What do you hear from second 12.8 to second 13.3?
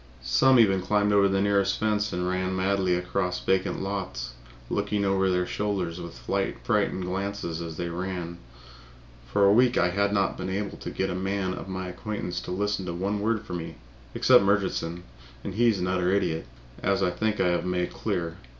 to one